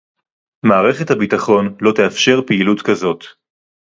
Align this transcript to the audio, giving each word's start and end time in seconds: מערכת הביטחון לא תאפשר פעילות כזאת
מערכת 0.65 1.11
הביטחון 1.11 1.75
לא 1.81 1.91
תאפשר 1.95 2.39
פעילות 2.47 2.81
כזאת 2.81 3.23